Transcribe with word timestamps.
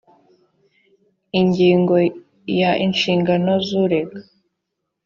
ingingo 1.39 1.95
ya 2.59 2.71
inshingano 2.85 3.51
z 3.65 3.67
urega 3.83 4.19